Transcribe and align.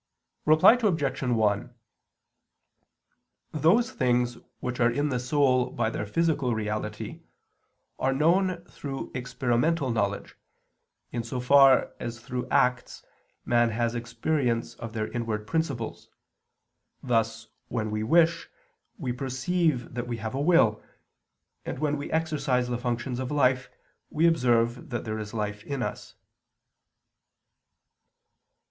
Reply 0.47 0.79
Obj. 0.81 1.21
1: 1.21 1.75
Those 3.51 3.91
things 3.91 4.39
which 4.59 4.79
are 4.79 4.89
in 4.89 5.09
the 5.09 5.19
soul 5.19 5.69
by 5.69 5.91
their 5.91 6.07
physical 6.07 6.55
reality, 6.55 7.21
are 7.99 8.11
known 8.11 8.65
through 8.65 9.11
experimental 9.13 9.91
knowledge; 9.91 10.35
in 11.11 11.21
so 11.21 11.39
far 11.39 11.93
as 11.99 12.19
through 12.19 12.49
acts 12.49 13.05
man 13.45 13.69
has 13.69 13.93
experience 13.93 14.73
of 14.73 14.93
their 14.93 15.07
inward 15.09 15.45
principles: 15.45 16.09
thus 17.03 17.49
when 17.67 17.91
we 17.91 18.01
wish, 18.01 18.49
we 18.97 19.13
perceive 19.13 19.93
that 19.93 20.07
we 20.07 20.17
have 20.17 20.33
a 20.33 20.41
will; 20.41 20.81
and 21.63 21.77
when 21.77 21.95
we 21.95 22.09
exercise 22.11 22.67
the 22.69 22.77
functions 22.79 23.19
of 23.19 23.29
life, 23.29 23.69
we 24.09 24.25
observe 24.25 24.89
that 24.89 25.03
there 25.05 25.19
is 25.19 25.31
life 25.31 25.63
in 25.63 25.83
us. 25.83 26.15